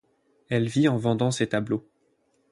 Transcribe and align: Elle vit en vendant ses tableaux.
Elle 0.49 0.67
vit 0.67 0.87
en 0.87 0.97
vendant 0.97 1.29
ses 1.29 1.45
tableaux. 1.49 1.87